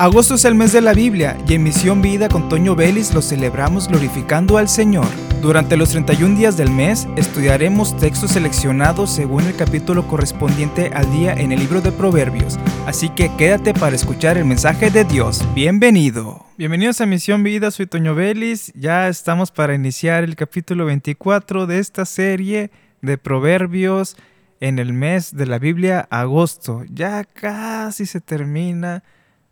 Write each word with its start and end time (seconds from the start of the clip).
Agosto 0.00 0.36
es 0.36 0.44
el 0.44 0.54
mes 0.54 0.72
de 0.72 0.80
la 0.80 0.94
Biblia 0.94 1.36
y 1.48 1.54
en 1.54 1.64
Misión 1.64 2.00
Vida 2.00 2.28
con 2.28 2.48
Toño 2.48 2.76
Vélez 2.76 3.12
lo 3.14 3.20
celebramos 3.20 3.88
glorificando 3.88 4.56
al 4.56 4.68
Señor. 4.68 5.08
Durante 5.42 5.76
los 5.76 5.90
31 5.90 6.38
días 6.38 6.56
del 6.56 6.70
mes 6.70 7.08
estudiaremos 7.16 7.96
textos 7.96 8.30
seleccionados 8.30 9.10
según 9.10 9.42
el 9.42 9.56
capítulo 9.56 10.06
correspondiente 10.06 10.92
al 10.94 11.10
día 11.10 11.32
en 11.32 11.50
el 11.50 11.58
libro 11.58 11.80
de 11.80 11.90
Proverbios, 11.90 12.60
así 12.86 13.08
que 13.08 13.34
quédate 13.36 13.74
para 13.74 13.96
escuchar 13.96 14.38
el 14.38 14.44
mensaje 14.44 14.92
de 14.92 15.02
Dios. 15.02 15.44
Bienvenido. 15.52 16.46
Bienvenidos 16.56 17.00
a 17.00 17.06
Misión 17.06 17.42
Vida, 17.42 17.72
soy 17.72 17.86
Toño 17.86 18.14
Vélez, 18.14 18.72
ya 18.76 19.08
estamos 19.08 19.50
para 19.50 19.74
iniciar 19.74 20.22
el 20.22 20.36
capítulo 20.36 20.86
24 20.86 21.66
de 21.66 21.80
esta 21.80 22.04
serie 22.04 22.70
de 23.02 23.18
Proverbios 23.18 24.16
en 24.60 24.78
el 24.78 24.92
mes 24.92 25.36
de 25.36 25.46
la 25.46 25.58
Biblia, 25.58 26.06
agosto. 26.08 26.84
Ya 26.88 27.24
casi 27.24 28.06
se 28.06 28.20
termina 28.20 29.02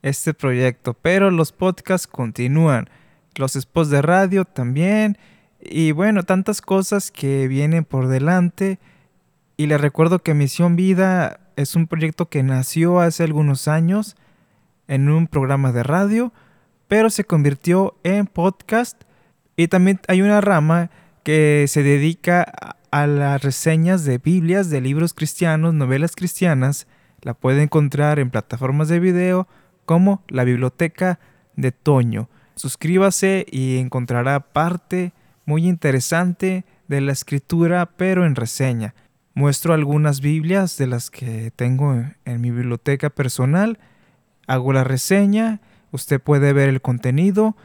este 0.02 0.34
proyecto, 0.34 0.94
pero 0.94 1.30
los 1.30 1.52
podcasts 1.52 2.06
continúan, 2.06 2.88
los 3.34 3.52
spots 3.54 3.90
de 3.90 4.02
radio 4.02 4.44
también, 4.44 5.18
y 5.60 5.92
bueno, 5.92 6.22
tantas 6.22 6.60
cosas 6.60 7.10
que 7.10 7.48
vienen 7.48 7.84
por 7.84 8.08
delante. 8.08 8.78
Y 9.56 9.66
les 9.66 9.80
recuerdo 9.80 10.20
que 10.20 10.34
Misión 10.34 10.76
Vida 10.76 11.40
es 11.56 11.74
un 11.74 11.86
proyecto 11.86 12.28
que 12.28 12.42
nació 12.42 13.00
hace 13.00 13.24
algunos 13.24 13.68
años 13.68 14.16
en 14.86 15.08
un 15.08 15.26
programa 15.26 15.72
de 15.72 15.82
radio, 15.82 16.32
pero 16.88 17.10
se 17.10 17.24
convirtió 17.24 17.96
en 18.04 18.26
podcast. 18.26 19.02
Y 19.56 19.68
también 19.68 20.00
hay 20.08 20.22
una 20.22 20.40
rama 20.40 20.90
que 21.24 21.64
se 21.68 21.82
dedica 21.82 22.76
a 22.90 23.06
las 23.06 23.42
reseñas 23.42 24.04
de 24.04 24.18
Biblias, 24.18 24.70
de 24.70 24.80
libros 24.80 25.14
cristianos, 25.14 25.74
novelas 25.74 26.14
cristianas. 26.14 26.86
La 27.22 27.34
puede 27.34 27.62
encontrar 27.62 28.18
en 28.18 28.30
plataformas 28.30 28.88
de 28.88 29.00
video 29.00 29.48
como 29.86 30.22
la 30.28 30.44
biblioteca 30.44 31.18
de 31.56 31.72
Toño. 31.72 32.28
Suscríbase 32.56 33.46
y 33.50 33.78
encontrará 33.78 34.40
parte 34.40 35.12
muy 35.46 35.66
interesante 35.66 36.64
de 36.88 37.00
la 37.00 37.12
escritura, 37.12 37.86
pero 37.96 38.26
en 38.26 38.34
reseña. 38.34 38.94
Muestro 39.34 39.74
algunas 39.74 40.20
Biblias 40.20 40.78
de 40.78 40.86
las 40.86 41.10
que 41.10 41.52
tengo 41.54 42.04
en 42.24 42.40
mi 42.40 42.50
biblioteca 42.50 43.10
personal. 43.10 43.78
Hago 44.46 44.72
la 44.72 44.84
reseña, 44.84 45.60
usted 45.92 46.20
puede 46.20 46.52
ver 46.52 46.68
el 46.68 46.80
contenido 46.80 47.56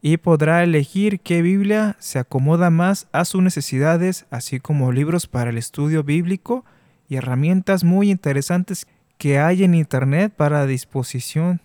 y 0.00 0.16
podrá 0.18 0.62
elegir 0.62 1.20
qué 1.20 1.42
Biblia 1.42 1.96
se 1.98 2.18
acomoda 2.18 2.70
más 2.70 3.08
a 3.12 3.24
sus 3.24 3.42
necesidades, 3.42 4.26
así 4.30 4.60
como 4.60 4.92
libros 4.92 5.26
para 5.26 5.50
el 5.50 5.58
estudio 5.58 6.04
bíblico 6.04 6.64
y 7.08 7.16
herramientas 7.16 7.84
muy 7.84 8.10
interesantes 8.10 8.86
que 9.18 9.38
hay 9.38 9.64
en 9.64 9.74
Internet 9.74 10.32
para 10.36 10.66
disposición 10.66 11.60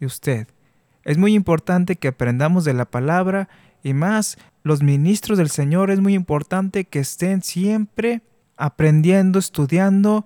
de 0.00 0.06
usted. 0.06 0.48
Es 1.04 1.18
muy 1.18 1.34
importante 1.34 1.96
que 1.96 2.08
aprendamos 2.08 2.64
de 2.64 2.74
la 2.74 2.86
palabra 2.86 3.48
y 3.82 3.92
más 3.92 4.38
los 4.62 4.82
ministros 4.82 5.36
del 5.36 5.50
Señor 5.50 5.90
es 5.90 6.00
muy 6.00 6.14
importante 6.14 6.84
que 6.84 7.00
estén 7.00 7.42
siempre 7.42 8.22
aprendiendo, 8.56 9.38
estudiando, 9.38 10.24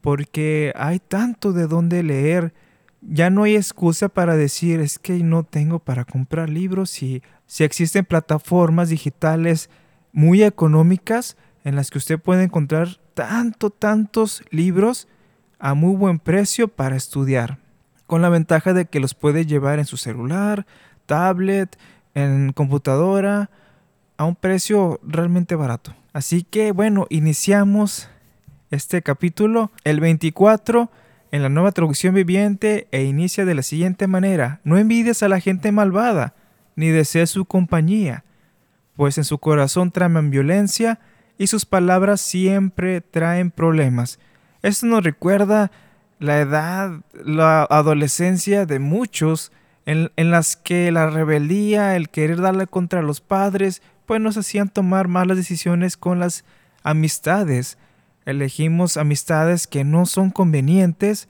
porque 0.00 0.72
hay 0.76 1.00
tanto 1.00 1.52
de 1.52 1.66
dónde 1.66 2.02
leer. 2.04 2.54
Ya 3.00 3.30
no 3.30 3.42
hay 3.42 3.56
excusa 3.56 4.08
para 4.08 4.36
decir 4.36 4.80
es 4.80 5.00
que 5.00 5.14
no 5.24 5.42
tengo 5.42 5.80
para 5.80 6.04
comprar 6.04 6.48
libros 6.48 7.02
y 7.02 7.22
si 7.46 7.64
existen 7.64 8.04
plataformas 8.04 8.90
digitales 8.90 9.68
muy 10.12 10.44
económicas 10.44 11.36
en 11.64 11.74
las 11.74 11.90
que 11.90 11.98
usted 11.98 12.20
puede 12.20 12.44
encontrar 12.44 13.00
tanto, 13.14 13.70
tantos 13.70 14.44
libros 14.50 15.08
a 15.58 15.74
muy 15.74 15.96
buen 15.96 16.20
precio 16.20 16.68
para 16.68 16.96
estudiar 16.96 17.61
con 18.12 18.20
la 18.20 18.28
ventaja 18.28 18.74
de 18.74 18.84
que 18.84 19.00
los 19.00 19.14
puede 19.14 19.46
llevar 19.46 19.78
en 19.78 19.86
su 19.86 19.96
celular, 19.96 20.66
tablet, 21.06 21.78
en 22.14 22.52
computadora, 22.52 23.48
a 24.18 24.26
un 24.26 24.36
precio 24.36 25.00
realmente 25.02 25.54
barato. 25.54 25.94
Así 26.12 26.42
que 26.42 26.72
bueno, 26.72 27.06
iniciamos 27.08 28.10
este 28.70 29.00
capítulo, 29.00 29.72
el 29.84 30.00
24, 30.00 30.90
en 31.30 31.42
la 31.42 31.48
nueva 31.48 31.72
traducción 31.72 32.14
viviente, 32.14 32.86
e 32.90 33.04
inicia 33.04 33.46
de 33.46 33.54
la 33.54 33.62
siguiente 33.62 34.06
manera, 34.06 34.60
no 34.62 34.76
envidies 34.76 35.22
a 35.22 35.30
la 35.30 35.40
gente 35.40 35.72
malvada, 35.72 36.34
ni 36.76 36.88
desees 36.88 37.30
su 37.30 37.46
compañía, 37.46 38.24
pues 38.94 39.16
en 39.16 39.24
su 39.24 39.38
corazón 39.38 39.90
traman 39.90 40.28
violencia 40.28 41.00
y 41.38 41.46
sus 41.46 41.64
palabras 41.64 42.20
siempre 42.20 43.00
traen 43.00 43.50
problemas. 43.50 44.18
Esto 44.60 44.84
nos 44.84 45.02
recuerda 45.02 45.72
la 46.22 46.38
edad, 46.38 47.00
la 47.24 47.64
adolescencia 47.64 48.64
de 48.64 48.78
muchos, 48.78 49.50
en, 49.84 50.10
las 50.16 50.54
que 50.54 50.92
la 50.92 51.10
rebeldía, 51.10 51.96
el 51.96 52.08
querer 52.08 52.40
darle 52.40 52.68
contra 52.68 53.02
los 53.02 53.20
padres, 53.20 53.82
pues 54.06 54.20
nos 54.20 54.36
hacían 54.36 54.68
tomar 54.68 55.08
malas 55.08 55.36
decisiones 55.36 55.96
con 55.96 56.20
las 56.20 56.44
amistades. 56.84 57.76
Elegimos 58.24 58.96
amistades 58.96 59.66
que 59.66 59.82
no 59.82 60.06
son 60.06 60.30
convenientes 60.30 61.28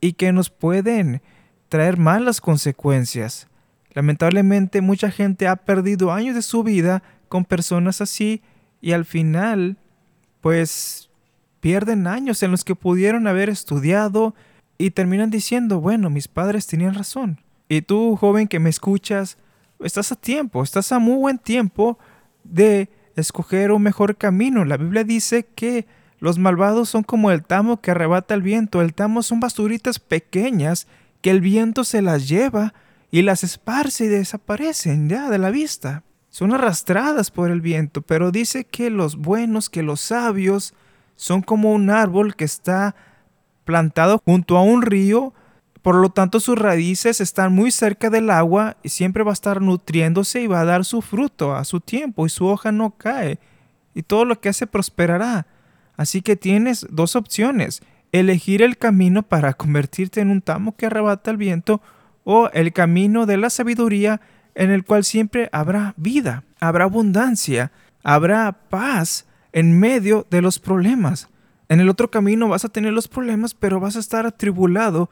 y 0.00 0.14
que 0.14 0.32
nos 0.32 0.48
pueden 0.48 1.20
traer 1.68 1.98
malas 1.98 2.40
consecuencias. 2.40 3.46
Lamentablemente 3.92 4.80
mucha 4.80 5.10
gente 5.10 5.48
ha 5.48 5.56
perdido 5.56 6.12
años 6.12 6.34
de 6.34 6.42
su 6.42 6.62
vida 6.62 7.02
con 7.28 7.44
personas 7.44 8.00
así 8.00 8.42
y 8.80 8.92
al 8.92 9.04
final 9.04 9.76
pues 10.40 11.09
pierden 11.60 12.06
años 12.06 12.42
en 12.42 12.50
los 12.50 12.64
que 12.64 12.74
pudieron 12.74 13.26
haber 13.26 13.48
estudiado 13.48 14.34
y 14.78 14.90
terminan 14.90 15.30
diciendo, 15.30 15.80
bueno, 15.80 16.10
mis 16.10 16.26
padres 16.26 16.66
tenían 16.66 16.94
razón. 16.94 17.40
Y 17.68 17.82
tú, 17.82 18.16
joven 18.16 18.48
que 18.48 18.58
me 18.58 18.70
escuchas, 18.70 19.36
estás 19.78 20.10
a 20.10 20.16
tiempo, 20.16 20.62
estás 20.62 20.90
a 20.92 20.98
muy 20.98 21.16
buen 21.16 21.38
tiempo 21.38 21.98
de 22.44 22.88
escoger 23.14 23.72
un 23.72 23.82
mejor 23.82 24.16
camino. 24.16 24.64
La 24.64 24.76
Biblia 24.76 25.04
dice 25.04 25.46
que 25.54 25.86
los 26.18 26.38
malvados 26.38 26.88
son 26.88 27.02
como 27.02 27.30
el 27.30 27.44
tamo 27.44 27.80
que 27.80 27.90
arrebata 27.90 28.34
el 28.34 28.42
viento. 28.42 28.82
El 28.82 28.94
tamo 28.94 29.22
son 29.22 29.40
basuritas 29.40 29.98
pequeñas 29.98 30.86
que 31.20 31.30
el 31.30 31.40
viento 31.40 31.84
se 31.84 32.02
las 32.02 32.28
lleva 32.28 32.74
y 33.10 33.22
las 33.22 33.44
esparce 33.44 34.04
y 34.04 34.08
desaparecen 34.08 35.08
ya 35.08 35.28
de 35.30 35.38
la 35.38 35.50
vista. 35.50 36.04
Son 36.30 36.54
arrastradas 36.54 37.30
por 37.30 37.50
el 37.50 37.60
viento, 37.60 38.02
pero 38.02 38.30
dice 38.30 38.64
que 38.64 38.88
los 38.88 39.16
buenos, 39.16 39.68
que 39.68 39.82
los 39.82 40.00
sabios, 40.00 40.74
son 41.20 41.42
como 41.42 41.74
un 41.74 41.90
árbol 41.90 42.34
que 42.34 42.46
está 42.46 42.94
plantado 43.66 44.22
junto 44.24 44.56
a 44.56 44.62
un 44.62 44.80
río, 44.80 45.34
por 45.82 45.94
lo 45.96 46.08
tanto 46.08 46.40
sus 46.40 46.58
raíces 46.58 47.20
están 47.20 47.52
muy 47.52 47.70
cerca 47.72 48.08
del 48.08 48.30
agua 48.30 48.78
y 48.82 48.88
siempre 48.88 49.22
va 49.22 49.32
a 49.32 49.34
estar 49.34 49.60
nutriéndose 49.60 50.40
y 50.40 50.46
va 50.46 50.62
a 50.62 50.64
dar 50.64 50.86
su 50.86 51.02
fruto 51.02 51.54
a 51.54 51.64
su 51.64 51.80
tiempo 51.80 52.24
y 52.24 52.30
su 52.30 52.46
hoja 52.46 52.72
no 52.72 52.92
cae 52.92 53.38
y 53.94 54.02
todo 54.02 54.24
lo 54.24 54.40
que 54.40 54.48
hace 54.48 54.66
prosperará. 54.66 55.46
Así 55.94 56.22
que 56.22 56.36
tienes 56.36 56.86
dos 56.88 57.16
opciones, 57.16 57.82
elegir 58.12 58.62
el 58.62 58.78
camino 58.78 59.22
para 59.22 59.52
convertirte 59.52 60.22
en 60.22 60.30
un 60.30 60.40
tamo 60.40 60.74
que 60.74 60.86
arrebata 60.86 61.30
el 61.30 61.36
viento 61.36 61.82
o 62.24 62.48
el 62.54 62.72
camino 62.72 63.26
de 63.26 63.36
la 63.36 63.50
sabiduría 63.50 64.22
en 64.54 64.70
el 64.70 64.86
cual 64.86 65.04
siempre 65.04 65.50
habrá 65.52 65.92
vida, 65.98 66.44
habrá 66.60 66.84
abundancia, 66.84 67.72
habrá 68.02 68.52
paz 68.70 69.26
en 69.52 69.78
medio 69.78 70.26
de 70.30 70.42
los 70.42 70.58
problemas. 70.58 71.28
En 71.68 71.80
el 71.80 71.88
otro 71.88 72.10
camino 72.10 72.48
vas 72.48 72.64
a 72.64 72.68
tener 72.68 72.92
los 72.92 73.08
problemas, 73.08 73.54
pero 73.54 73.80
vas 73.80 73.96
a 73.96 74.00
estar 74.00 74.26
atribulado. 74.26 75.10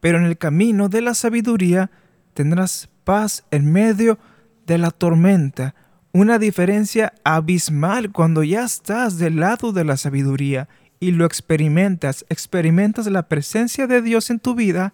Pero 0.00 0.18
en 0.18 0.24
el 0.24 0.38
camino 0.38 0.88
de 0.88 1.00
la 1.00 1.14
sabiduría 1.14 1.90
tendrás 2.34 2.88
paz 3.04 3.44
en 3.50 3.72
medio 3.72 4.18
de 4.66 4.78
la 4.78 4.90
tormenta. 4.90 5.74
Una 6.12 6.38
diferencia 6.38 7.12
abismal 7.24 8.12
cuando 8.12 8.42
ya 8.42 8.64
estás 8.64 9.18
del 9.18 9.36
lado 9.36 9.72
de 9.72 9.84
la 9.84 9.96
sabiduría 9.96 10.68
y 10.98 11.10
lo 11.10 11.24
experimentas, 11.26 12.24
experimentas 12.28 13.06
la 13.06 13.28
presencia 13.28 13.86
de 13.86 14.00
Dios 14.00 14.30
en 14.30 14.40
tu 14.40 14.54
vida 14.54 14.92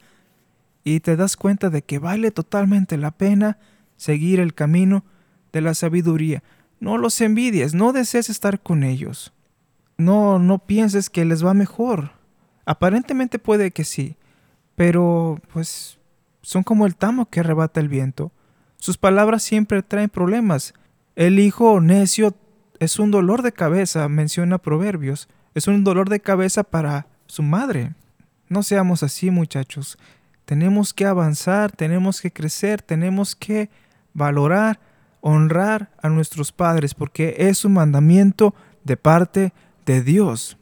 y 0.84 1.00
te 1.00 1.16
das 1.16 1.36
cuenta 1.36 1.70
de 1.70 1.82
que 1.82 1.98
vale 1.98 2.30
totalmente 2.30 2.96
la 2.96 3.12
pena 3.12 3.58
seguir 3.96 4.40
el 4.40 4.54
camino 4.54 5.04
de 5.52 5.60
la 5.60 5.74
sabiduría. 5.74 6.42
No 6.82 6.98
los 6.98 7.20
envidies, 7.20 7.74
no 7.74 7.92
desees 7.92 8.28
estar 8.28 8.58
con 8.58 8.82
ellos. 8.82 9.32
No, 9.98 10.40
no 10.40 10.58
pienses 10.58 11.10
que 11.10 11.24
les 11.24 11.46
va 11.46 11.54
mejor. 11.54 12.10
Aparentemente 12.66 13.38
puede 13.38 13.70
que 13.70 13.84
sí, 13.84 14.16
pero 14.74 15.40
pues 15.52 16.00
son 16.42 16.64
como 16.64 16.84
el 16.84 16.96
tamo 16.96 17.30
que 17.30 17.38
arrebata 17.38 17.78
el 17.78 17.88
viento. 17.88 18.32
Sus 18.78 18.98
palabras 18.98 19.44
siempre 19.44 19.84
traen 19.84 20.10
problemas. 20.10 20.74
El 21.14 21.38
hijo 21.38 21.80
necio 21.80 22.34
es 22.80 22.98
un 22.98 23.12
dolor 23.12 23.42
de 23.42 23.52
cabeza, 23.52 24.08
menciona 24.08 24.58
Proverbios. 24.58 25.28
Es 25.54 25.68
un 25.68 25.84
dolor 25.84 26.08
de 26.08 26.18
cabeza 26.18 26.64
para 26.64 27.06
su 27.26 27.44
madre. 27.44 27.94
No 28.48 28.64
seamos 28.64 29.04
así, 29.04 29.30
muchachos. 29.30 29.98
Tenemos 30.46 30.92
que 30.92 31.06
avanzar, 31.06 31.70
tenemos 31.70 32.20
que 32.20 32.32
crecer, 32.32 32.82
tenemos 32.82 33.36
que 33.36 33.70
valorar 34.14 34.80
honrar 35.22 35.90
a 36.02 36.10
nuestros 36.10 36.52
padres 36.52 36.92
porque 36.92 37.36
es 37.38 37.64
un 37.64 37.72
mandamiento 37.72 38.54
de 38.84 38.98
parte 38.98 39.54
de 39.86 40.02
Dios. 40.02 40.58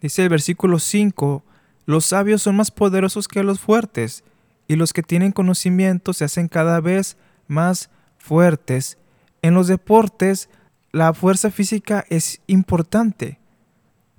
Dice 0.00 0.24
el 0.24 0.28
versículo 0.28 0.80
5, 0.80 1.44
los 1.86 2.06
sabios 2.06 2.42
son 2.42 2.56
más 2.56 2.72
poderosos 2.72 3.28
que 3.28 3.44
los 3.44 3.60
fuertes, 3.60 4.24
y 4.66 4.76
los 4.76 4.92
que 4.92 5.02
tienen 5.02 5.32
conocimiento 5.32 6.12
se 6.12 6.24
hacen 6.24 6.48
cada 6.48 6.80
vez 6.80 7.16
más 7.46 7.90
fuertes. 8.18 8.98
En 9.42 9.54
los 9.54 9.68
deportes, 9.68 10.48
la 10.90 11.12
fuerza 11.14 11.50
física 11.50 12.04
es 12.08 12.40
importante, 12.46 13.38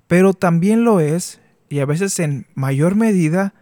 pero 0.06 0.32
también 0.32 0.84
lo 0.84 1.00
es, 1.00 1.40
y 1.68 1.80
a 1.80 1.86
veces 1.86 2.18
en 2.18 2.46
mayor 2.54 2.94
medida, 2.94 3.52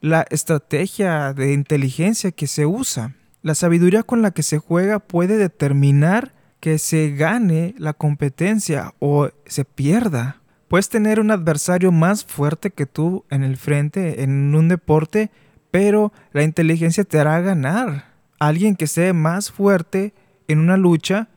la 0.00 0.26
estrategia 0.30 1.32
de 1.32 1.52
inteligencia 1.52 2.30
que 2.30 2.46
se 2.46 2.66
usa. 2.66 3.15
La 3.46 3.54
sabiduría 3.54 4.02
con 4.02 4.22
la 4.22 4.32
que 4.32 4.42
se 4.42 4.58
juega 4.58 4.98
puede 4.98 5.36
determinar 5.36 6.32
que 6.58 6.80
se 6.80 7.12
gane 7.12 7.76
la 7.78 7.92
competencia 7.92 8.92
o 8.98 9.28
se 9.44 9.64
pierda. 9.64 10.40
Puedes 10.66 10.88
tener 10.88 11.20
un 11.20 11.30
adversario 11.30 11.92
más 11.92 12.24
fuerte 12.24 12.72
que 12.72 12.86
tú 12.86 13.24
en 13.30 13.44
el 13.44 13.56
frente 13.56 14.24
en 14.24 14.52
un 14.52 14.66
deporte, 14.66 15.30
pero 15.70 16.12
la 16.32 16.42
inteligencia 16.42 17.04
te 17.04 17.20
hará 17.20 17.40
ganar. 17.40 18.14
Alguien 18.40 18.74
que 18.74 18.88
sea 18.88 19.14
más 19.14 19.52
fuerte 19.52 20.12
en 20.48 20.58
una 20.58 20.76
lucha, 20.76 21.28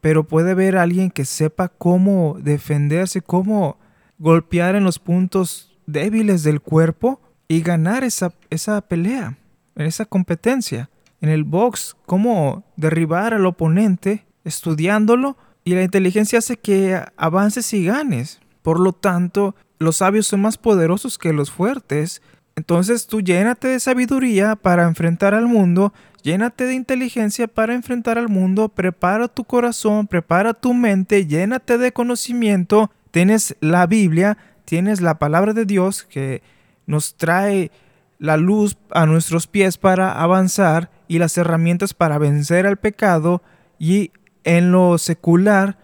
pero 0.00 0.24
puede 0.24 0.76
a 0.76 0.82
alguien 0.82 1.08
que 1.08 1.24
sepa 1.24 1.68
cómo 1.68 2.36
defenderse, 2.42 3.22
cómo 3.22 3.78
golpear 4.18 4.74
en 4.74 4.82
los 4.82 4.98
puntos 4.98 5.72
débiles 5.86 6.42
del 6.42 6.60
cuerpo 6.60 7.20
y 7.46 7.62
ganar 7.62 8.02
esa, 8.02 8.34
esa 8.50 8.80
pelea, 8.80 9.38
esa 9.76 10.04
competencia. 10.04 10.90
En 11.24 11.30
el 11.30 11.44
box, 11.44 11.96
cómo 12.04 12.64
derribar 12.76 13.32
al 13.32 13.46
oponente 13.46 14.26
estudiándolo 14.44 15.38
y 15.64 15.74
la 15.74 15.82
inteligencia 15.82 16.40
hace 16.40 16.58
que 16.58 17.02
avances 17.16 17.72
y 17.72 17.86
ganes. 17.86 18.40
Por 18.60 18.78
lo 18.78 18.92
tanto, 18.92 19.54
los 19.78 19.96
sabios 19.96 20.26
son 20.26 20.42
más 20.42 20.58
poderosos 20.58 21.16
que 21.16 21.32
los 21.32 21.50
fuertes. 21.50 22.20
Entonces 22.56 23.06
tú 23.06 23.22
llénate 23.22 23.68
de 23.68 23.80
sabiduría 23.80 24.54
para 24.54 24.82
enfrentar 24.82 25.32
al 25.32 25.46
mundo, 25.46 25.94
llénate 26.22 26.66
de 26.66 26.74
inteligencia 26.74 27.48
para 27.48 27.72
enfrentar 27.72 28.18
al 28.18 28.28
mundo, 28.28 28.68
prepara 28.68 29.26
tu 29.28 29.44
corazón, 29.44 30.06
prepara 30.06 30.52
tu 30.52 30.74
mente, 30.74 31.26
llénate 31.26 31.78
de 31.78 31.90
conocimiento. 31.94 32.90
Tienes 33.12 33.56
la 33.60 33.86
Biblia, 33.86 34.36
tienes 34.66 35.00
la 35.00 35.18
palabra 35.18 35.54
de 35.54 35.64
Dios 35.64 36.02
que 36.02 36.42
nos 36.84 37.14
trae 37.14 37.70
la 38.18 38.36
luz 38.36 38.76
a 38.90 39.06
nuestros 39.06 39.46
pies 39.46 39.78
para 39.78 40.20
avanzar 40.20 40.90
y 41.08 41.18
las 41.18 41.36
herramientas 41.38 41.94
para 41.94 42.18
vencer 42.18 42.66
al 42.66 42.76
pecado 42.76 43.42
y 43.78 44.10
en 44.44 44.72
lo 44.72 44.98
secular, 44.98 45.78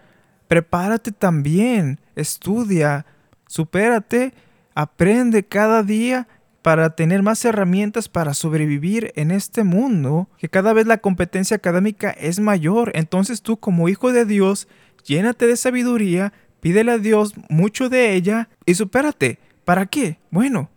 prepárate 0.47 1.11
también, 1.11 1.99
estudia, 2.15 3.05
supérate, 3.47 4.33
aprende 4.75 5.43
cada 5.43 5.83
día 5.83 6.27
para 6.61 6.91
tener 6.95 7.23
más 7.23 7.43
herramientas 7.43 8.07
para 8.07 8.33
sobrevivir 8.33 9.11
en 9.15 9.31
este 9.31 9.63
mundo, 9.63 10.29
que 10.37 10.49
cada 10.49 10.73
vez 10.73 10.85
la 10.85 10.97
competencia 10.97 11.57
académica 11.57 12.11
es 12.11 12.39
mayor. 12.39 12.91
Entonces 12.93 13.41
tú 13.41 13.57
como 13.57 13.89
hijo 13.89 14.13
de 14.13 14.25
Dios, 14.25 14.67
llénate 15.03 15.47
de 15.47 15.57
sabiduría, 15.57 16.33
pídele 16.59 16.91
a 16.91 16.97
Dios 16.99 17.33
mucho 17.49 17.89
de 17.89 18.13
ella 18.13 18.49
y 18.65 18.75
supérate. 18.75 19.39
¿Para 19.65 19.87
qué? 19.87 20.19
Bueno, 20.29 20.69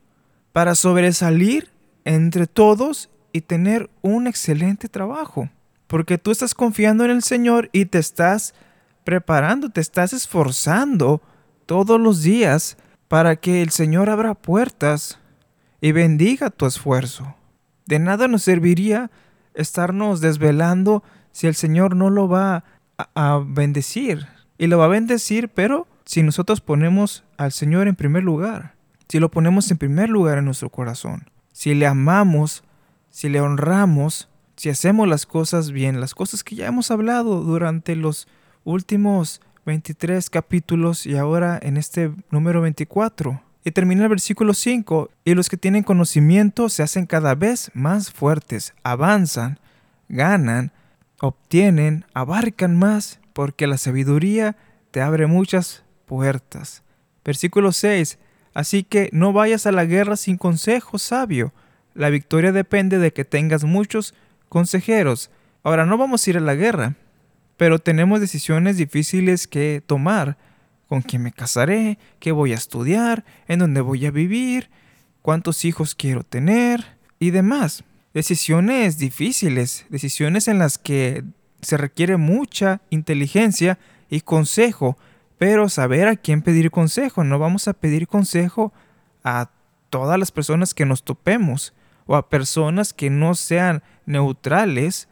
para 0.53 0.75
sobresalir 0.75 1.71
entre 2.05 2.47
todos 2.47 3.11
y 3.35 3.41
tener 3.41 3.91
un 4.01 4.29
excelente 4.29 4.89
trabajo. 4.89 5.51
Porque 5.89 6.19
tú 6.19 6.31
estás 6.31 6.55
confiando 6.55 7.05
en 7.05 7.11
el 7.11 7.23
Señor 7.25 7.69
y 7.73 7.87
te 7.87 7.99
estás 7.99 8.55
preparando, 9.03 9.71
te 9.71 9.81
estás 9.81 10.13
esforzando 10.13 11.21
todos 11.67 12.01
los 12.01 12.23
días 12.23 12.79
para 13.09 13.35
que 13.35 13.61
el 13.61 13.71
Señor 13.71 14.09
abra 14.09 14.35
puertas 14.35 15.19
y 15.81 15.91
bendiga 15.91 16.51
tu 16.51 16.65
esfuerzo. 16.65 17.35
De 17.87 17.99
nada 17.99 18.29
nos 18.29 18.45
serviría 18.45 19.11
estarnos 19.53 20.21
desvelando 20.21 21.03
si 21.33 21.49
el 21.49 21.57
Señor 21.57 21.97
no 21.97 22.11
lo 22.11 22.29
va 22.29 22.63
a, 23.15 23.43
bendecir. 23.45 24.29
Y 24.59 24.69
lo 24.69 24.79
va 24.79 24.85
a 24.85 24.89
bendecir, 24.89 25.49
pero 25.49 25.89
si 26.05 26.23
nosotros 26.23 26.61
ponemos 26.61 27.25
al 27.37 27.51
Señor 27.51 27.89
en 27.89 27.97
primer 27.97 28.23
lugar, 28.23 28.75
si 29.09 29.19
lo 29.19 29.29
ponemos 29.29 29.69
en 29.73 29.79
primer 29.79 30.09
lugar 30.09 30.39
en 30.39 30.45
nuestro 30.45 30.71
corazón, 30.71 31.29
si 31.51 31.75
le 31.75 31.89
amamos, 31.89 32.63
si 33.15 33.29
le 33.29 33.41
honramos, 33.41 34.29
si 34.57 34.71
hacemos 34.71 35.07
las 35.07 35.25
cosas 35.25 35.71
bien, 35.71 36.01
las 36.01 36.17
cosas 36.17 36.43
que 36.43 36.57
ya 36.57 36.67
hemos 36.67 36.91
hablado 36.91 37.43
durante 37.45 37.95
los 37.95 38.27
últimos 38.65 39.41
23 39.67 40.29
capítulos 40.31 41.07
y 41.07 41.17
ahora 41.17 41.57
en 41.63 41.77
este 41.77 42.11
número 42.33 42.61
24. 42.61 43.41
Y 43.65 43.71
termina 43.71 44.03
el 44.03 44.09
versículo 44.09 44.53
5, 44.53 45.11
y 45.25 45.35
los 45.35 45.49
que 45.49 45.57
tienen 45.57 45.85
conocimiento 45.85 46.69
se 46.69 46.83
hacen 46.83 47.07
cada 47.07 47.37
vez 47.37 47.71
más 47.73 48.11
fuertes, 48.11 48.75
avanzan, 48.83 49.61
ganan, 50.09 50.73
obtienen, 51.21 52.07
abarcan 52.15 52.77
más, 52.77 53.21
porque 53.33 53.69
la 53.69 53.79
sabiduría 53.79 54.57
te 54.91 55.01
abre 55.01 55.29
muchas 55.29 55.85
puertas. 56.05 56.83
Versículo 57.25 57.71
6, 57.71 58.19
así 58.55 58.83
que 58.83 59.09
no 59.13 59.33
vayas 59.33 59.67
a 59.67 59.73
la 59.73 59.85
guerra 59.85 60.17
sin 60.17 60.37
consejo 60.37 60.99
sabio. 60.99 61.53
La 61.95 62.11
victoria 62.11 62.53
depende 62.53 62.99
de 62.99 63.13
que 63.13 63.25
tengas 63.25 63.65
muchos 63.65 64.15
consejeros. 64.49 65.31
Ahora 65.63 65.87
no 65.87 65.97
vamos 65.97 66.27
a 66.27 66.31
ir 66.31 66.37
a 66.37 66.41
la 66.41 66.55
guerra, 66.55 66.97
pero 67.57 67.79
tenemos 67.79 68.21
decisiones 68.21 68.77
difíciles 68.77 69.47
que 69.47 69.83
tomar. 69.85 70.37
¿Con 70.89 71.03
quién 71.03 71.23
me 71.23 71.33
casaré? 71.33 71.99
¿Qué 72.19 72.33
voy 72.33 72.53
a 72.53 72.57
estudiar? 72.57 73.25
¿En 73.49 73.61
dónde 73.61 73.81
voy 73.81 74.05
a 74.07 74.11
vivir? 74.11 74.71
¿Cuántos 75.23 75.65
hijos 75.65 75.95
quiero 75.95 76.25
tener? 76.25 76.99
Y 77.19 77.31
demás. 77.31 77.85
Decisiones 78.13 78.99
difíciles, 78.99 79.87
decisiones 79.89 80.47
en 80.47 80.59
las 80.59 80.79
que 80.79 81.25
se 81.63 81.77
requiere 81.77 82.17
mucha 82.17 82.83
inteligencia 82.91 83.79
y 84.11 84.21
consejo, 84.21 84.99
pero 85.39 85.69
saber 85.69 86.07
a 86.09 86.17
quién 86.17 86.43
pedir 86.43 86.71
consejo. 86.71 87.25
No 87.25 87.39
vamos 87.39 87.67
a 87.67 87.73
pedir 87.73 88.07
consejo 88.07 88.73
a 89.25 89.51
todas 89.91 90.19
las 90.19 90.31
personas 90.31 90.75
que 90.75 90.87
nos 90.87 91.03
topemos 91.03 91.73
o 92.07 92.17
a 92.17 92.29
personas 92.29 92.93
que 92.93 93.11
no 93.11 93.35
sean 93.35 93.83
neutrales, 94.07 95.09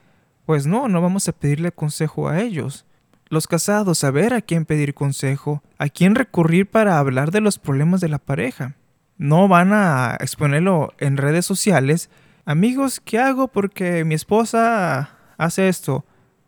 pues 0.46 0.66
no, 0.66 0.88
no 0.88 1.00
vamos 1.00 1.28
a 1.28 1.32
pedirle 1.32 1.72
consejo 1.72 2.28
a 2.28 2.40
ellos. 2.40 2.84
Los 3.28 3.46
casados, 3.46 3.98
saber 3.98 4.34
a 4.34 4.42
quién 4.42 4.66
pedir 4.66 4.92
consejo, 4.92 5.62
a 5.78 5.88
quién 5.88 6.14
recurrir 6.14 6.68
para 6.68 6.98
hablar 6.98 7.30
de 7.30 7.40
los 7.40 7.58
problemas 7.58 8.00
de 8.00 8.08
la 8.08 8.18
pareja. 8.18 8.74
No 9.16 9.48
van 9.48 9.72
a 9.72 10.16
exponerlo 10.20 10.92
en 10.98 11.16
redes 11.16 11.46
sociales. 11.46 12.10
Amigos, 12.44 13.00
¿qué 13.00 13.18
hago 13.18 13.48
porque 13.48 14.04
mi 14.04 14.14
esposa 14.14 15.16
hace 15.38 15.68
esto? 15.68 16.04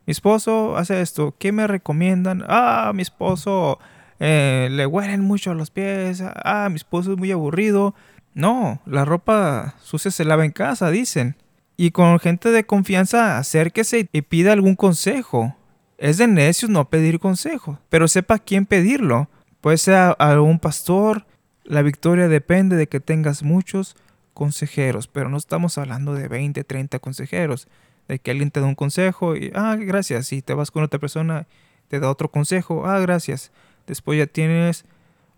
Mi 0.07 0.11
esposo 0.11 0.77
hace 0.77 1.01
esto. 1.01 1.35
¿Qué 1.39 1.53
me 1.53 1.67
recomiendan? 1.67 2.45
Ah, 2.49 2.93
mi 2.95 3.01
esposo 3.03 3.79
eh, 4.21 4.69
le 4.71 4.87
huelen 4.87 5.23
mucho 5.23 5.55
los 5.55 5.71
pies. 5.71 6.23
Ah, 6.23 6.69
mi 6.69 6.77
esposo 6.77 7.13
es 7.13 7.19
muy 7.19 7.33
aburrido. 7.33 7.95
No, 8.35 8.83
la 8.85 9.05
ropa 9.05 9.77
sucia 9.83 10.11
se 10.11 10.25
lava 10.25 10.45
en 10.45 10.51
casa, 10.51 10.91
dicen. 10.91 11.37
Y 11.77 11.93
con 11.93 12.19
gente 12.19 12.51
de 12.51 12.67
confianza, 12.67 13.39
acérquese 13.39 14.09
y 14.13 14.23
pida 14.23 14.53
algún 14.53 14.77
consejo. 14.77 15.57
Es 15.99 16.19
de 16.19 16.27
necios 16.27 16.71
no 16.71 16.89
pedir 16.91 17.21
consejo, 17.21 17.79
pero 17.89 18.09
sepa 18.09 18.39
quién 18.39 18.67
pedirlo. 18.67 19.29
Puede 19.61 19.79
ser 19.79 19.95
a 19.95 20.11
algún 20.11 20.59
pastor. 20.59 21.27
La 21.63 21.83
victoria 21.83 22.29
depende 22.29 22.77
de 22.77 22.89
que 22.89 23.01
tengas 23.01 23.43
muchos 23.43 23.97
consejeros, 24.35 25.07
pero 25.07 25.29
no 25.29 25.37
estamos 25.37 25.79
hablando 25.79 26.15
de 26.15 26.29
20, 26.29 26.65
30 26.65 26.99
consejeros. 26.99 27.69
De 28.09 28.19
que 28.19 28.33
alguien 28.33 28.51
te 28.51 28.61
da 28.61 28.67
un 28.67 28.75
consejo 28.75 29.35
y, 29.37 29.51
ah, 29.55 29.77
gracias. 29.79 30.33
Y 30.33 30.43
te 30.43 30.55
vas 30.55 30.71
con 30.71 30.83
otra 30.83 31.01
persona, 31.01 31.47
te 31.89 32.01
da 32.01 32.11
otro 32.11 32.31
consejo, 32.31 32.87
ah, 32.87 32.99
gracias. 32.99 33.51
Después 33.87 34.19
ya 34.19 34.27
tienes 34.27 34.85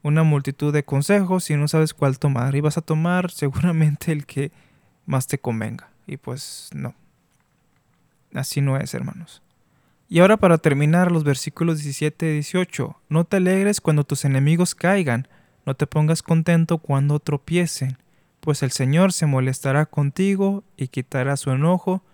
una 0.07 0.23
multitud 0.23 0.73
de 0.73 0.85
consejos 0.85 1.51
y 1.51 1.57
no 1.57 1.67
sabes 1.67 1.93
cuál 1.93 2.19
tomar. 2.19 2.55
Y 2.55 2.61
vas 2.61 2.79
a 2.79 2.83
tomar 2.83 3.31
seguramente 3.33 4.13
el 4.13 4.25
que 4.25 4.53
más 5.05 5.27
te 5.27 5.39
convenga. 5.39 5.91
Y 6.07 6.17
pues 6.17 6.71
no. 6.73 6.95
Así 8.33 8.61
no 8.61 8.77
es, 8.77 8.95
hermanos. 8.95 9.43
Y 10.09 10.21
ahora 10.21 10.37
para 10.37 10.59
terminar 10.59 11.11
los 11.11 11.25
versículos 11.25 11.79
17 11.79 12.27
y 12.27 12.33
18. 12.35 13.01
No 13.09 13.25
te 13.25 13.39
alegres 13.39 13.81
cuando 13.81 14.05
tus 14.05 14.25
enemigos 14.25 14.75
caigan, 14.75 15.27
no 15.65 15.75
te 15.75 15.89
pongas 15.89 16.23
contento 16.23 16.79
cuando 16.79 17.19
tropiecen, 17.19 17.99
pues 18.41 18.63
el 18.63 18.71
Señor 18.71 19.13
se 19.13 19.27
molestará 19.27 19.87
contigo 19.87 20.63
y 20.77 20.89
quitará 20.89 21.37
su 21.37 21.51
enojo 21.51 22.05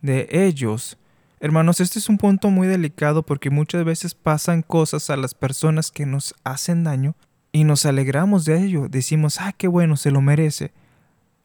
de 0.00 0.26
ellos. 0.30 0.96
Hermanos, 1.40 1.80
este 1.80 1.98
es 1.98 2.08
un 2.08 2.18
punto 2.18 2.50
muy 2.50 2.66
delicado 2.66 3.22
porque 3.22 3.50
muchas 3.50 3.84
veces 3.84 4.14
pasan 4.14 4.62
cosas 4.62 5.10
a 5.10 5.16
las 5.16 5.34
personas 5.34 5.90
que 5.90 6.06
nos 6.06 6.34
hacen 6.44 6.84
daño 6.84 7.14
y 7.52 7.64
nos 7.64 7.86
alegramos 7.86 8.44
de 8.44 8.62
ello. 8.62 8.88
Decimos, 8.88 9.40
ah, 9.40 9.52
qué 9.56 9.68
bueno, 9.68 9.96
se 9.96 10.10
lo 10.10 10.20
merece. 10.20 10.72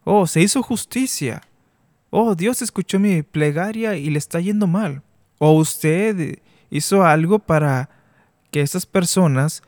Oh, 0.03 0.27
se 0.27 0.41
hizo 0.41 0.63
justicia 0.63 1.41
oh, 2.15 2.35
Dios 2.35 2.61
escuchó 2.61 2.99
mi 2.99 3.23
plegaria 3.23 3.95
y 3.95 4.11
le 4.11 4.19
está 4.19 4.39
yendo 4.39 4.67
mal. 4.67 5.01
O 5.39 5.53
usted 5.53 6.39
hizo 6.69 7.03
algo 7.03 7.39
para 7.39 7.89
que 8.51 8.61
esas 8.61 8.85
personas 8.85 9.63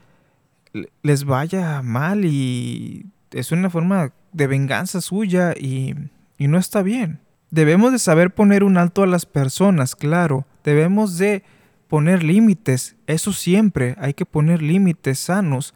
les 1.01 1.23
vaya 1.23 1.81
mal 1.81 2.23
y 2.23 3.07
es 3.31 3.51
una 3.51 3.71
forma 3.71 4.13
de 4.31 4.45
venganza 4.45 5.01
suya 5.01 5.55
y 5.57 5.95
no 6.37 6.59
está 6.59 6.83
bien. 6.83 7.19
Debemos 7.55 7.93
de 7.93 7.99
saber 7.99 8.33
poner 8.33 8.65
un 8.65 8.77
alto 8.77 9.01
a 9.01 9.07
las 9.07 9.25
personas, 9.25 9.95
claro. 9.95 10.45
Debemos 10.65 11.17
de 11.17 11.41
poner 11.87 12.21
límites, 12.21 12.97
eso 13.07 13.31
siempre, 13.31 13.95
hay 13.97 14.13
que 14.13 14.25
poner 14.25 14.61
límites 14.61 15.19
sanos 15.19 15.73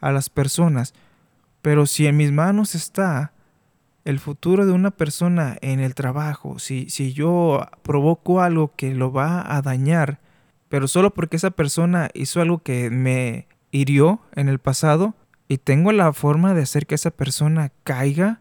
a 0.00 0.12
las 0.12 0.30
personas. 0.30 0.94
Pero 1.60 1.86
si 1.86 2.06
en 2.06 2.16
mis 2.16 2.30
manos 2.30 2.76
está 2.76 3.32
el 4.04 4.20
futuro 4.20 4.64
de 4.64 4.70
una 4.70 4.92
persona 4.92 5.56
en 5.60 5.80
el 5.80 5.96
trabajo, 5.96 6.60
si, 6.60 6.88
si 6.88 7.12
yo 7.12 7.66
provoco 7.82 8.40
algo 8.40 8.76
que 8.76 8.94
lo 8.94 9.10
va 9.10 9.56
a 9.56 9.60
dañar, 9.60 10.20
pero 10.68 10.86
solo 10.86 11.12
porque 11.12 11.34
esa 11.34 11.50
persona 11.50 12.10
hizo 12.14 12.40
algo 12.40 12.58
que 12.58 12.90
me 12.90 13.48
hirió 13.72 14.20
en 14.36 14.48
el 14.48 14.60
pasado 14.60 15.16
y 15.48 15.58
tengo 15.58 15.90
la 15.90 16.12
forma 16.12 16.54
de 16.54 16.62
hacer 16.62 16.86
que 16.86 16.94
esa 16.94 17.10
persona 17.10 17.72
caiga 17.82 18.40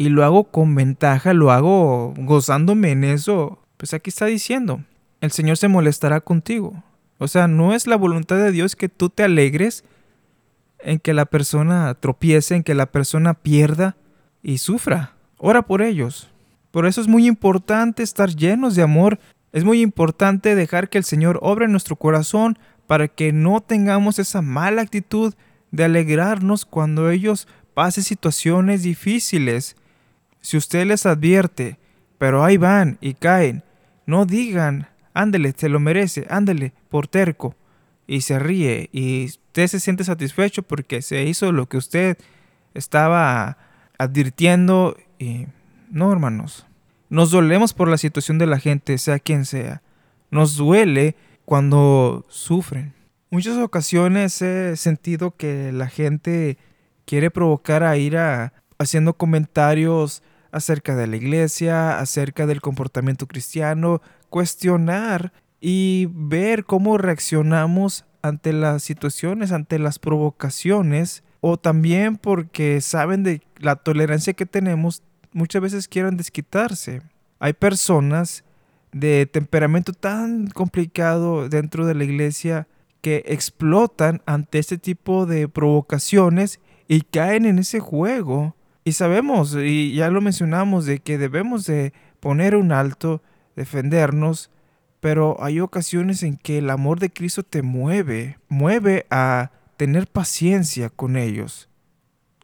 y 0.00 0.08
lo 0.08 0.24
hago 0.24 0.44
con 0.44 0.74
ventaja, 0.74 1.34
lo 1.34 1.50
hago 1.50 2.14
gozándome 2.16 2.90
en 2.90 3.04
eso, 3.04 3.58
pues 3.76 3.92
aquí 3.92 4.08
está 4.08 4.24
diciendo, 4.24 4.82
el 5.20 5.30
Señor 5.30 5.58
se 5.58 5.68
molestará 5.68 6.22
contigo. 6.22 6.82
O 7.18 7.28
sea, 7.28 7.48
no 7.48 7.74
es 7.74 7.86
la 7.86 7.96
voluntad 7.96 8.36
de 8.36 8.50
Dios 8.50 8.76
que 8.76 8.88
tú 8.88 9.10
te 9.10 9.24
alegres 9.24 9.84
en 10.78 11.00
que 11.00 11.12
la 11.12 11.26
persona 11.26 11.94
tropiece, 12.00 12.54
en 12.56 12.62
que 12.62 12.74
la 12.74 12.86
persona 12.86 13.34
pierda 13.34 13.94
y 14.42 14.56
sufra. 14.56 15.12
Ora 15.36 15.66
por 15.66 15.82
ellos. 15.82 16.30
Por 16.70 16.86
eso 16.86 17.02
es 17.02 17.06
muy 17.06 17.26
importante 17.26 18.02
estar 18.02 18.34
llenos 18.34 18.76
de 18.76 18.82
amor. 18.82 19.18
Es 19.52 19.64
muy 19.64 19.82
importante 19.82 20.54
dejar 20.54 20.88
que 20.88 20.96
el 20.96 21.04
Señor 21.04 21.38
obre 21.42 21.66
en 21.66 21.72
nuestro 21.72 21.96
corazón 21.96 22.58
para 22.86 23.06
que 23.06 23.34
no 23.34 23.60
tengamos 23.60 24.18
esa 24.18 24.40
mala 24.40 24.80
actitud 24.80 25.34
de 25.72 25.84
alegrarnos 25.84 26.64
cuando 26.64 27.10
ellos 27.10 27.46
pasen 27.74 28.02
situaciones 28.02 28.82
difíciles. 28.82 29.76
Si 30.40 30.56
usted 30.56 30.86
les 30.86 31.06
advierte, 31.06 31.78
pero 32.18 32.44
ahí 32.44 32.56
van 32.56 32.98
y 33.00 33.14
caen, 33.14 33.62
no 34.06 34.26
digan, 34.26 34.88
ándele, 35.14 35.54
se 35.56 35.68
lo 35.68 35.80
merece, 35.80 36.26
ándele, 36.30 36.72
por 36.88 37.08
terco. 37.08 37.56
Y 38.06 38.22
se 38.22 38.38
ríe 38.38 38.88
y 38.92 39.26
usted 39.26 39.68
se 39.68 39.80
siente 39.80 40.04
satisfecho 40.04 40.62
porque 40.62 41.00
se 41.00 41.22
hizo 41.24 41.52
lo 41.52 41.68
que 41.68 41.76
usted 41.76 42.18
estaba 42.74 43.56
advirtiendo. 43.98 44.96
Y 45.18 45.46
no, 45.90 46.12
hermanos. 46.12 46.66
Nos 47.08 47.30
dolemos 47.30 47.72
por 47.72 47.88
la 47.88 47.98
situación 47.98 48.38
de 48.38 48.46
la 48.46 48.58
gente, 48.58 48.98
sea 48.98 49.18
quien 49.18 49.44
sea. 49.44 49.82
Nos 50.30 50.56
duele 50.56 51.16
cuando 51.44 52.24
sufren. 52.28 52.94
Muchas 53.30 53.56
ocasiones 53.58 54.40
he 54.42 54.76
sentido 54.76 55.36
que 55.36 55.72
la 55.72 55.88
gente 55.88 56.58
quiere 57.04 57.30
provocar 57.30 57.82
a 57.82 57.96
ira 57.96 58.52
haciendo 58.80 59.12
comentarios 59.12 60.22
acerca 60.52 60.96
de 60.96 61.06
la 61.06 61.16
iglesia, 61.16 62.00
acerca 62.00 62.46
del 62.46 62.62
comportamiento 62.62 63.26
cristiano, 63.26 64.00
cuestionar 64.30 65.32
y 65.60 66.08
ver 66.10 66.64
cómo 66.64 66.96
reaccionamos 66.96 68.06
ante 68.22 68.54
las 68.54 68.82
situaciones, 68.82 69.52
ante 69.52 69.78
las 69.78 69.98
provocaciones, 69.98 71.22
o 71.42 71.58
también 71.58 72.16
porque 72.16 72.80
saben 72.80 73.22
de 73.22 73.42
la 73.58 73.76
tolerancia 73.76 74.32
que 74.32 74.46
tenemos, 74.46 75.02
muchas 75.32 75.60
veces 75.60 75.86
quieren 75.86 76.16
desquitarse. 76.16 77.02
Hay 77.38 77.52
personas 77.52 78.44
de 78.92 79.26
temperamento 79.26 79.92
tan 79.92 80.48
complicado 80.48 81.50
dentro 81.50 81.84
de 81.84 81.94
la 81.94 82.04
iglesia 82.04 82.66
que 83.02 83.24
explotan 83.26 84.22
ante 84.24 84.58
este 84.58 84.78
tipo 84.78 85.26
de 85.26 85.48
provocaciones 85.48 86.60
y 86.88 87.02
caen 87.02 87.44
en 87.44 87.58
ese 87.58 87.78
juego. 87.78 88.56
Y 88.84 88.92
sabemos, 88.92 89.56
y 89.56 89.94
ya 89.94 90.08
lo 90.10 90.20
mencionamos, 90.20 90.86
de 90.86 91.00
que 91.00 91.18
debemos 91.18 91.66
de 91.66 91.92
poner 92.20 92.56
un 92.56 92.72
alto, 92.72 93.22
defendernos, 93.56 94.50
pero 95.00 95.42
hay 95.42 95.60
ocasiones 95.60 96.22
en 96.22 96.36
que 96.36 96.58
el 96.58 96.70
amor 96.70 97.00
de 97.00 97.10
Cristo 97.10 97.42
te 97.42 97.62
mueve, 97.62 98.38
mueve 98.48 99.06
a 99.10 99.50
tener 99.76 100.06
paciencia 100.06 100.90
con 100.90 101.16
ellos. 101.16 101.68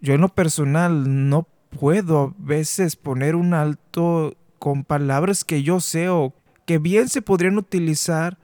Yo 0.00 0.14
en 0.14 0.22
lo 0.22 0.28
personal 0.28 1.28
no 1.28 1.46
puedo 1.78 2.20
a 2.20 2.34
veces 2.38 2.96
poner 2.96 3.34
un 3.34 3.54
alto 3.54 4.36
con 4.58 4.84
palabras 4.84 5.44
que 5.44 5.62
yo 5.62 5.80
sé 5.80 6.08
o 6.08 6.32
que 6.64 6.78
bien 6.78 7.08
se 7.08 7.22
podrían 7.22 7.58
utilizar 7.58 8.38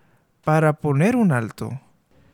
para 0.44 0.74
poner 0.74 1.16
un 1.16 1.32
alto. 1.32 1.80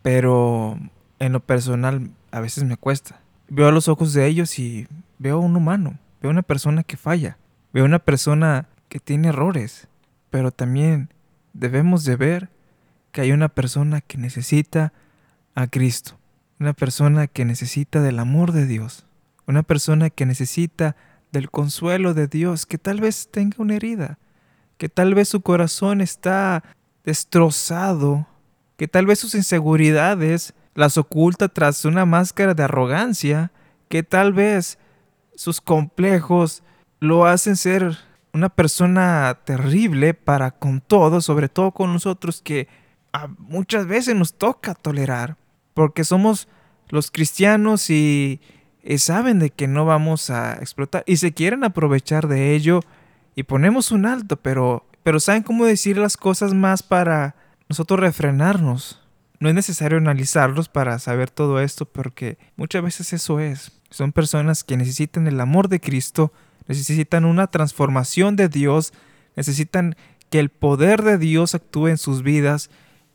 Pero 0.02 0.78
en 1.18 1.32
lo 1.32 1.40
personal 1.40 2.10
a 2.30 2.40
veces 2.40 2.64
me 2.64 2.76
cuesta. 2.76 3.20
Veo 3.48 3.68
a 3.68 3.72
los 3.72 3.88
ojos 3.88 4.12
de 4.12 4.26
ellos 4.26 4.58
y 4.58 4.86
veo 5.18 5.36
a 5.36 5.40
un 5.40 5.56
humano, 5.56 5.98
veo 6.20 6.30
a 6.30 6.32
una 6.32 6.42
persona 6.42 6.82
que 6.82 6.96
falla, 6.96 7.38
veo 7.72 7.84
a 7.84 7.86
una 7.86 7.98
persona 7.98 8.68
que 8.88 9.00
tiene 9.00 9.28
errores, 9.28 9.88
pero 10.30 10.50
también 10.50 11.12
debemos 11.52 12.04
de 12.04 12.16
ver 12.16 12.50
que 13.12 13.22
hay 13.22 13.32
una 13.32 13.48
persona 13.48 14.00
que 14.00 14.18
necesita 14.18 14.92
a 15.54 15.66
Cristo, 15.66 16.18
una 16.60 16.72
persona 16.72 17.26
que 17.26 17.44
necesita 17.44 18.00
del 18.00 18.18
amor 18.18 18.52
de 18.52 18.66
Dios, 18.66 19.06
una 19.46 19.62
persona 19.62 20.10
que 20.10 20.26
necesita 20.26 20.96
del 21.32 21.50
consuelo 21.50 22.14
de 22.14 22.26
Dios, 22.26 22.66
que 22.66 22.78
tal 22.78 23.00
vez 23.00 23.28
tenga 23.30 23.56
una 23.58 23.74
herida, 23.74 24.18
que 24.76 24.88
tal 24.88 25.14
vez 25.14 25.28
su 25.28 25.40
corazón 25.40 26.00
está 26.00 26.62
destrozado, 27.04 28.26
que 28.76 28.88
tal 28.88 29.06
vez 29.06 29.18
sus 29.18 29.34
inseguridades 29.34 30.54
las 30.74 30.96
oculta 30.96 31.48
tras 31.48 31.84
una 31.84 32.06
máscara 32.06 32.54
de 32.54 32.62
arrogancia, 32.62 33.50
que 33.88 34.02
tal 34.02 34.32
vez 34.32 34.78
sus 35.38 35.60
complejos 35.60 36.64
lo 36.98 37.24
hacen 37.24 37.54
ser 37.54 37.96
una 38.32 38.48
persona 38.48 39.38
terrible 39.44 40.12
para 40.12 40.50
con 40.50 40.80
todo, 40.80 41.20
sobre 41.20 41.48
todo 41.48 41.70
con 41.70 41.92
nosotros 41.92 42.42
que 42.42 42.66
muchas 43.38 43.86
veces 43.86 44.16
nos 44.16 44.34
toca 44.34 44.74
tolerar, 44.74 45.36
porque 45.74 46.02
somos 46.02 46.48
los 46.88 47.12
cristianos 47.12 47.88
y, 47.88 48.40
y, 48.82 48.98
saben 48.98 49.38
de 49.38 49.50
que 49.50 49.68
no 49.68 49.84
vamos 49.84 50.28
a 50.30 50.54
explotar 50.54 51.04
y 51.06 51.18
se 51.18 51.32
quieren 51.32 51.62
aprovechar 51.62 52.26
de 52.26 52.56
ello 52.56 52.80
y 53.36 53.44
ponemos 53.44 53.92
un 53.92 54.06
alto, 54.06 54.38
pero, 54.38 54.88
pero 55.04 55.20
saben 55.20 55.44
cómo 55.44 55.66
decir 55.66 55.98
las 55.98 56.16
cosas 56.16 56.52
más 56.52 56.82
para 56.82 57.36
nosotros 57.68 58.00
refrenarnos. 58.00 59.00
No 59.38 59.48
es 59.48 59.54
necesario 59.54 59.98
analizarlos 59.98 60.68
para 60.68 60.98
saber 60.98 61.30
todo 61.30 61.60
esto 61.60 61.84
porque 61.84 62.38
muchas 62.56 62.82
veces 62.82 63.12
eso 63.12 63.38
es. 63.38 63.77
Son 63.90 64.12
personas 64.12 64.64
que 64.64 64.76
necesitan 64.76 65.26
el 65.26 65.40
amor 65.40 65.68
de 65.68 65.80
Cristo, 65.80 66.32
necesitan 66.66 67.24
una 67.24 67.46
transformación 67.46 68.36
de 68.36 68.48
Dios, 68.48 68.92
necesitan 69.36 69.96
que 70.30 70.38
el 70.38 70.50
poder 70.50 71.02
de 71.02 71.18
Dios 71.18 71.54
actúe 71.54 71.88
en 71.88 71.98
sus 71.98 72.22
vidas. 72.22 72.70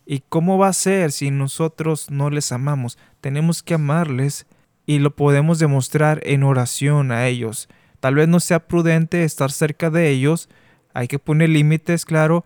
¿Y 0.05 0.21
cómo 0.27 0.57
va 0.57 0.67
a 0.67 0.73
ser 0.73 1.11
si 1.11 1.31
nosotros 1.31 2.09
no 2.09 2.29
les 2.29 2.51
amamos? 2.51 2.97
Tenemos 3.21 3.63
que 3.63 3.75
amarles 3.75 4.47
y 4.85 4.99
lo 4.99 5.15
podemos 5.15 5.59
demostrar 5.59 6.19
en 6.23 6.43
oración 6.43 7.11
a 7.11 7.27
ellos. 7.27 7.69
Tal 7.99 8.15
vez 8.15 8.27
no 8.27 8.39
sea 8.39 8.67
prudente 8.67 9.23
estar 9.23 9.51
cerca 9.51 9.89
de 9.89 10.09
ellos, 10.09 10.49
hay 10.93 11.07
que 11.07 11.19
poner 11.19 11.49
límites, 11.49 12.05
claro, 12.05 12.45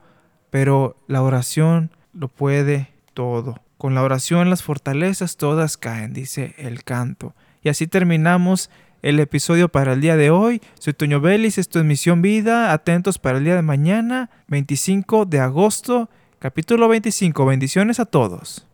pero 0.50 0.98
la 1.08 1.22
oración 1.22 1.92
lo 2.14 2.28
puede 2.28 2.90
todo. 3.14 3.60
Con 3.78 3.94
la 3.94 4.04
oración 4.04 4.50
las 4.50 4.64
fortalezas 4.64 5.38
todas 5.38 5.78
caen, 5.78 6.14
dice 6.14 6.56
el 6.58 6.84
canto. 6.84 7.36
Y 7.68 7.70
así 7.70 7.86
terminamos 7.86 8.70
el 9.02 9.20
episodio 9.20 9.68
para 9.68 9.92
el 9.92 10.00
día 10.00 10.16
de 10.16 10.30
hoy. 10.30 10.62
Soy 10.80 10.94
Toño 10.94 11.20
Vélez, 11.20 11.58
esto 11.58 11.80
es 11.80 11.86
Misión 11.86 12.22
Vida. 12.22 12.72
Atentos 12.72 13.20
para 13.20 13.40
el 13.40 13.44
día 13.44 13.58
de 13.58 13.62
mañana, 13.62 14.30
25 14.48 15.26
de 15.26 15.42
agosto, 15.42 16.10
capítulo 16.40 16.88
25. 16.88 17.46
Bendiciones 17.46 18.00
a 18.00 18.06
todos. 18.06 18.67